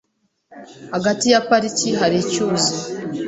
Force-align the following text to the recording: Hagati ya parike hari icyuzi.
Hagati 0.95 1.25
ya 1.33 1.39
parike 1.47 1.89
hari 2.01 2.17
icyuzi. 2.23 2.73